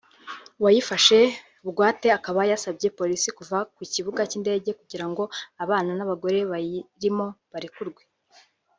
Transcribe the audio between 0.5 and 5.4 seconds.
uwayifashe bugwate akaba yasabye polisi kuva ku kibuga cy’indege kugira ngo